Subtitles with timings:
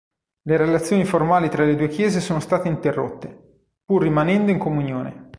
[0.45, 5.29] Le relazioni formali tra le due chiese sono state interrotte, pur rimanendo in comunione.